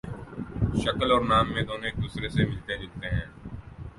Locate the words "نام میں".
1.23-1.63